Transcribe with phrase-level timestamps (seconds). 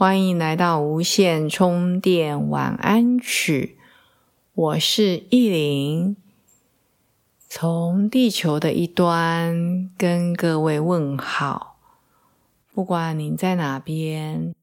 [0.00, 3.76] 欢迎来到无线充电晚安曲，
[4.54, 6.16] 我是意林，
[7.46, 11.76] 从地球的一端跟各位问好。
[12.72, 14.54] 不管您在哪边，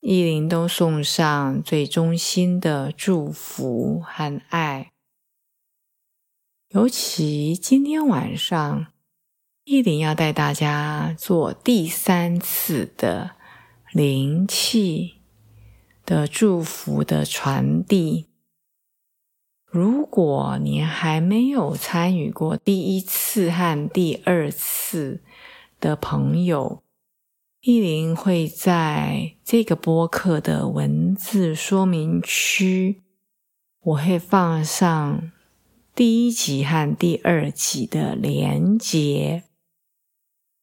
[0.00, 4.90] 意林都送上最衷心的祝福和爱。
[6.68, 8.88] 尤其今天晚上，
[9.64, 13.37] 意林要带大家做第三次的。
[13.92, 15.14] 灵气
[16.04, 18.26] 的祝福的传递。
[19.64, 25.22] 如果你还没有参与过第一次和第二次
[25.78, 26.82] 的朋友，
[27.60, 33.02] 意林会在这个播客的文字说明区，
[33.80, 35.32] 我会放上
[35.94, 39.44] 第一集和第二集的连接。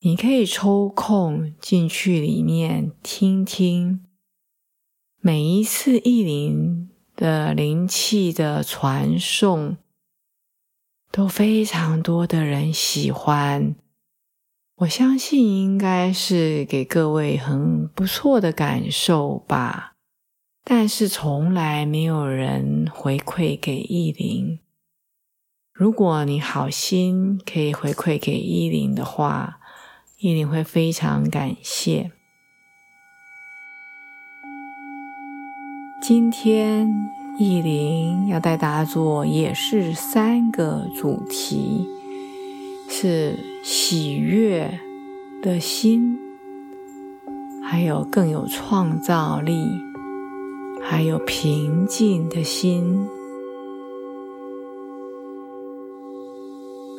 [0.05, 4.05] 你可以抽空进去里面听听，
[5.19, 9.77] 每一次意林的灵气的传送，
[11.11, 13.75] 都非常多的人喜欢。
[14.75, 19.95] 我相信应该是给各位很不错的感受吧。
[20.63, 24.59] 但是从来没有人回馈给意林。
[25.73, 29.61] 如果你好心可以回馈给意林的话。
[30.17, 32.11] 意林会非常感谢。
[36.01, 36.89] 今天
[37.37, 41.85] 意林要带大家做也是三个主题，
[42.87, 44.79] 是喜悦
[45.41, 46.17] 的心，
[47.61, 49.67] 还有更有创造力，
[50.81, 53.05] 还有平静的心。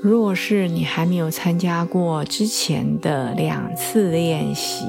[0.06, 4.84] 若是你还没有参加过之前的两次练习，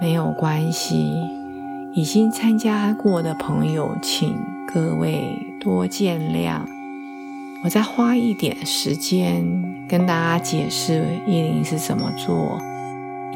[0.00, 0.96] 没有关系；
[1.94, 4.34] 已经参加过的朋友，请
[4.66, 5.22] 各位
[5.60, 6.62] 多见谅。
[7.62, 9.44] 我再花一点时间
[9.86, 12.58] 跟大家解释意林是怎么做，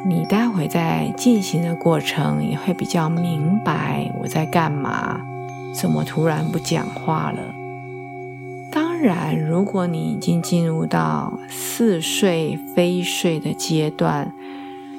[0.06, 5.20] 你待会在进行的过程也会比较明白我在干嘛，
[5.74, 7.65] 怎么突然不讲话了。
[9.06, 14.32] 然，如果你已经进入到似睡非睡的阶段，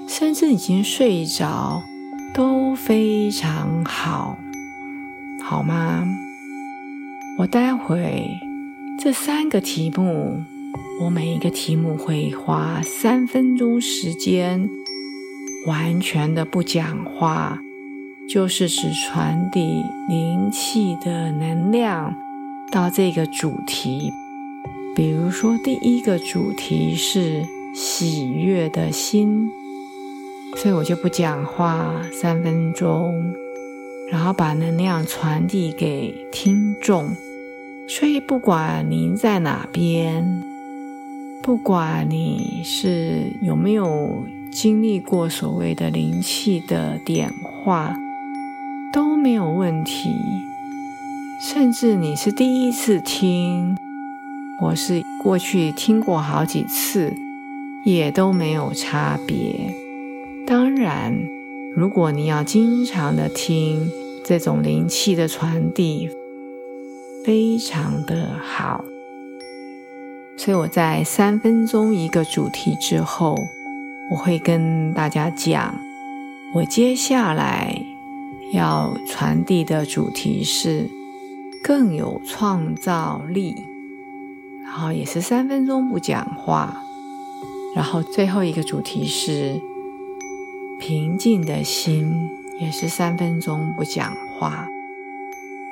[0.07, 1.83] 甚至已经睡着，
[2.33, 4.37] 都非常好，
[5.43, 6.05] 好吗？
[7.39, 8.29] 我待会
[8.97, 10.41] 这三个题目，
[11.01, 14.69] 我每一个题目会花三分钟时间，
[15.65, 17.59] 完全的不讲话，
[18.29, 22.15] 就是只传递灵气的能量。
[22.71, 24.11] 到这个主题，
[24.95, 29.49] 比如说第一个主题是喜悦的心，
[30.57, 33.33] 所以我就不讲话三分钟，
[34.11, 37.15] 然后把能量传递给听众。
[37.87, 40.43] 所以不管您在哪边，
[41.41, 47.95] 不管你是有没有经历过所谓的灵气的点化，
[48.91, 50.09] 都没有问题。
[51.39, 53.77] 甚至你是第一次听，
[54.59, 57.15] 我是过去听过好几次，
[57.85, 59.71] 也都没有差别。
[60.47, 61.15] 当然，
[61.75, 63.87] 如果你要经常的听
[64.25, 66.09] 这种灵气的传递，
[67.23, 68.83] 非常的好。
[70.39, 73.37] 所以我在三分钟一个主题之后，
[74.09, 75.79] 我会跟大家讲，
[76.55, 77.79] 我接下来
[78.53, 80.89] 要传递的主题是。
[81.63, 83.55] 更有创造力，
[84.63, 86.81] 然后也是三分钟不讲话，
[87.75, 89.61] 然后最后一个主题是
[90.79, 94.67] 平静的心，也是三分钟不讲话。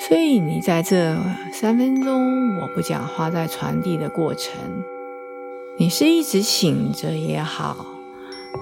[0.08, 1.18] 所以你在这
[1.52, 4.54] 三分钟我不讲话在传递的过程，
[5.80, 7.86] 你是一直醒着也好，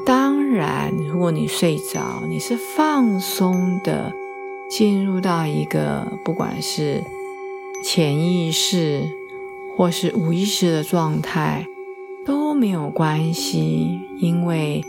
[0.06, 4.14] 当然如果你睡着，你是放松的
[4.75, 7.04] 进入到一个不管是。
[7.86, 9.10] 潜意识
[9.75, 11.66] 或是无意识的状态
[12.25, 14.81] 都没有关系，因为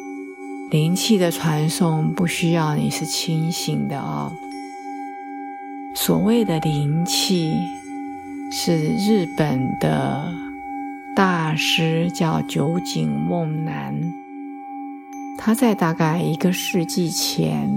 [0.71, 4.33] 灵气的传送不需要你是清醒的哦。
[5.97, 7.53] 所谓的灵气，
[8.53, 10.33] 是日本的
[11.17, 14.01] 大师叫酒井梦男，
[15.37, 17.77] 他在大概一个世纪前，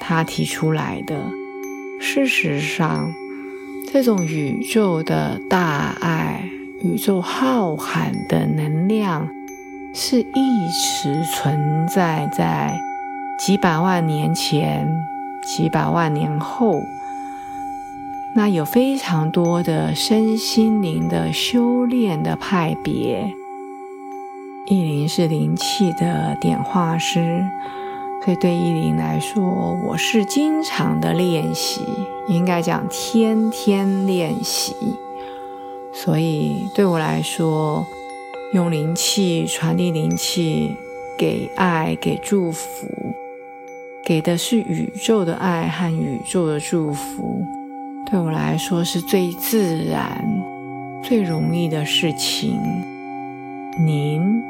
[0.00, 1.30] 他提出来的。
[2.00, 3.12] 事实上，
[3.92, 6.50] 这种宇宙的大爱、
[6.82, 9.28] 宇宙浩瀚的能量，
[9.94, 10.68] 是一
[11.02, 12.80] 直存在在
[13.38, 14.88] 几百万年前、
[15.46, 16.80] 几百万年后。
[18.34, 23.34] 那有非常多的身心灵的修炼的派别，
[24.66, 27.44] 意灵是灵气的点化师，
[28.22, 29.42] 所以对意灵来说，
[29.82, 31.80] 我是经常的练习，
[32.28, 34.74] 应该讲天天练习。
[35.92, 37.84] 所以对我来说，
[38.52, 40.76] 用灵气传递灵气，
[41.18, 42.86] 给爱，给祝福，
[44.04, 47.42] 给的是宇宙的爱和宇宙的祝福。
[48.10, 50.22] 对我来说是最自然、
[51.02, 52.60] 最容易的事情。
[53.78, 54.42] 您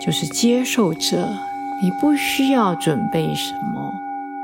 [0.00, 1.28] 就是接受者，
[1.82, 3.92] 你不需要准备什么，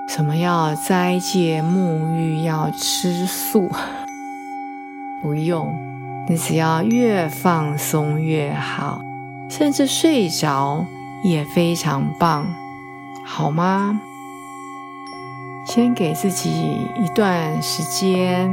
[0.08, 3.70] 什么要斋戒、沐浴、要吃素，
[5.22, 5.72] 不用。
[6.28, 9.00] 你只要越放松越好，
[9.48, 10.84] 甚至睡着
[11.22, 12.44] 也非常棒，
[13.24, 14.00] 好吗？
[15.64, 16.50] 先给自己
[16.96, 18.50] 一段时间，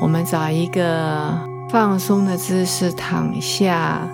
[0.00, 1.36] 我们找一个
[1.68, 4.08] 放松的姿势躺下，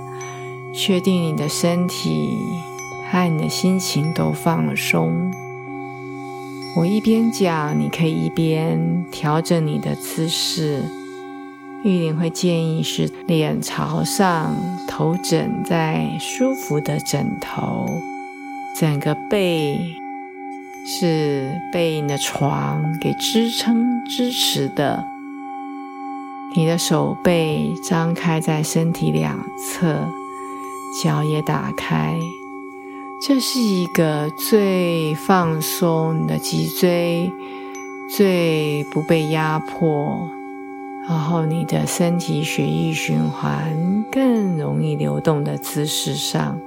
[0.75, 2.38] 确定你的身体
[3.14, 5.31] 和你的心情都放松。
[6.75, 10.82] 我一边讲，你可以一边调整你的姿势。
[11.84, 14.56] 玉林会建议是脸朝上，
[14.88, 17.88] 头枕在舒服的枕头，
[18.76, 19.78] 整个背。
[20.87, 25.02] 是被你的床给支撑、支持的。
[26.55, 30.06] 你的手背张开在身体两侧，
[31.02, 32.19] 脚也打开。
[33.26, 37.32] 这是一个最放松你的脊椎，
[38.06, 40.29] 最不被压迫，
[41.09, 46.61] 然后你的身体血液循环更容易流动的姿势上。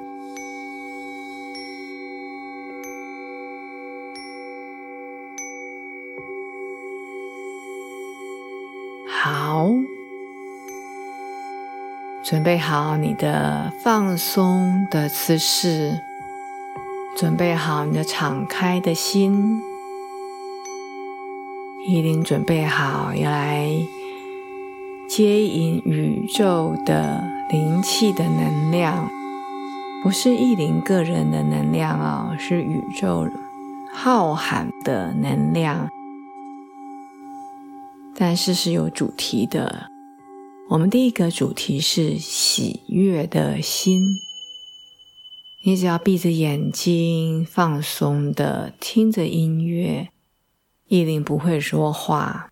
[9.07, 9.69] 好，
[12.23, 16.01] 准备好你的放松的姿势，
[17.17, 19.59] 准备好你的敞开的心，
[21.87, 23.75] 依林准备好要来
[25.09, 29.09] 接引宇宙的灵气的能量，
[30.03, 33.27] 不是意林个人的能量哦，是宇宙
[33.91, 35.89] 浩瀚的能量。
[38.15, 39.89] 但是是有主题的。
[40.69, 44.03] 我们第一个主题是喜悦的心。
[45.67, 50.07] 你只要闭着眼睛，放松的听着音乐，
[50.87, 52.49] 意林不会说话，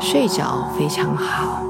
[0.00, 1.67] 睡着非常好。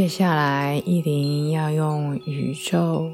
[0.00, 3.10] 接下来，意林要用宇宙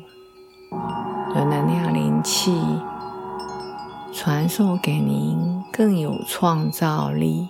[1.35, 2.52] 的能量灵气
[4.12, 5.37] 传送给您，
[5.73, 7.49] 更有创造力。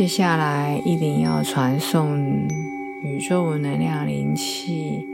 [0.00, 2.18] 接下来，一定要传送
[3.02, 5.06] 宇宙能量灵气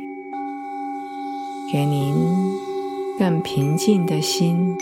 [1.73, 2.15] 给您，
[3.19, 4.77] 更平静的心。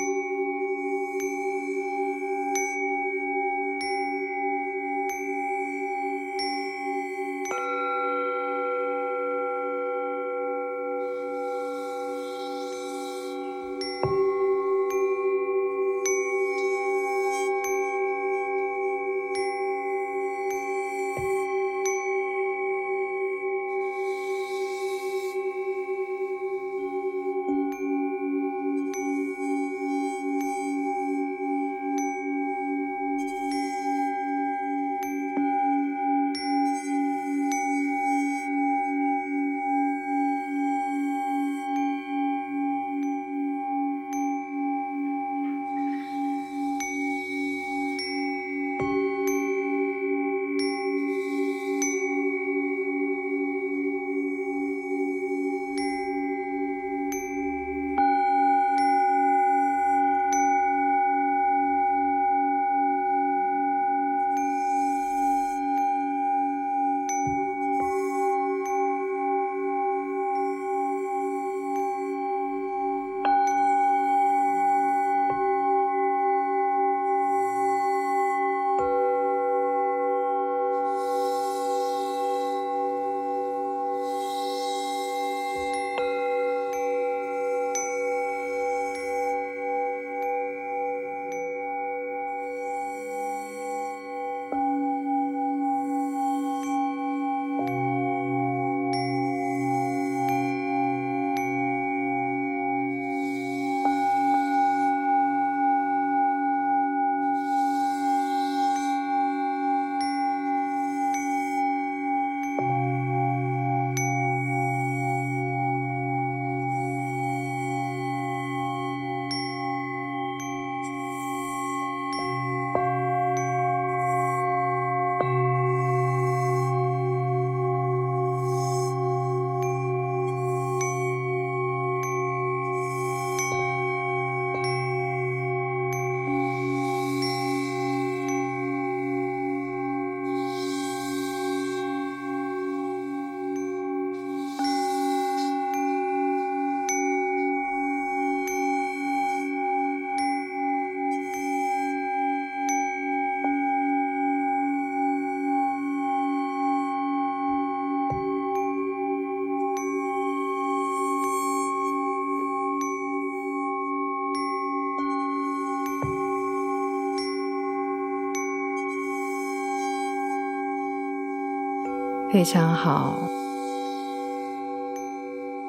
[172.35, 173.29] 非常好，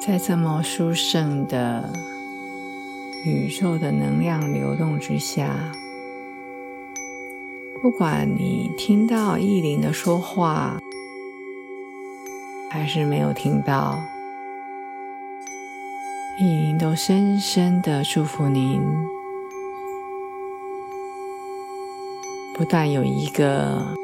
[0.01, 1.93] 在这么殊胜的
[3.23, 5.71] 宇宙的能量流动之下，
[7.83, 10.79] 不管你听到意林的说话，
[12.71, 14.01] 还是没有听到，
[16.39, 18.81] 意林都深深的祝福您。
[22.55, 23.94] 不但有一个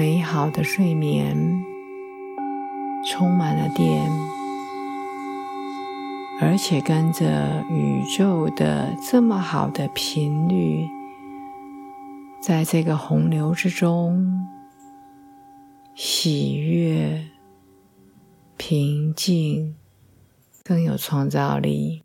[0.00, 1.36] 美好的睡眠，
[3.06, 4.10] 充满了电，
[6.40, 10.88] 而且跟着宇宙的这么好的频率，
[12.40, 14.48] 在这个洪流之中，
[15.94, 17.22] 喜悦、
[18.56, 19.76] 平静，
[20.64, 22.04] 更有创造力。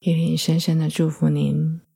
[0.00, 1.87] 叶灵深深的祝福您。